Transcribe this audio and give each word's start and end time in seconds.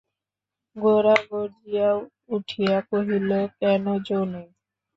গোরা 0.75 1.15
গর্জিয়া 1.29 1.89
উঠিয়া 2.29 2.77
কহিল, 2.89 3.29
কেন 3.59 3.85
জো 4.07 4.19
নেই? 4.31 4.47